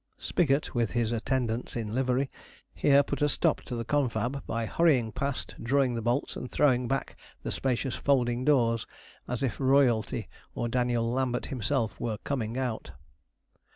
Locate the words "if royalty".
9.43-10.27